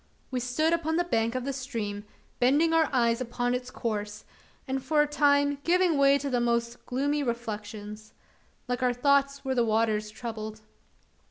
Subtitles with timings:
[0.31, 2.05] We stood upon the bank of the stream,
[2.39, 4.25] bending our eyes upon its course,
[4.67, 8.11] and for a time giving way to the most gloomy reflections.
[8.67, 10.61] Like our thoughts were the waters troubled.